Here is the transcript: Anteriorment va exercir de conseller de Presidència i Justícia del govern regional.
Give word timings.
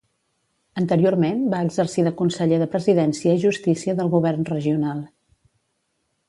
Anteriorment 0.79 1.43
va 1.51 1.59
exercir 1.65 2.05
de 2.07 2.13
conseller 2.21 2.57
de 2.63 2.69
Presidència 2.77 3.37
i 3.37 3.43
Justícia 3.45 3.95
del 4.01 4.11
govern 4.15 4.49
regional. 4.55 5.05